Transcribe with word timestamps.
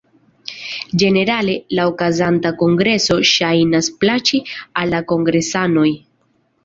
Ĝenerale 1.01 1.57
la 1.79 1.85
okazanta 1.91 2.53
kongreso 2.63 3.19
ŝajnas 3.35 3.91
plaĉi 4.05 4.41
al 4.83 4.93
la 4.95 5.03
kongresanoj. 5.13 5.87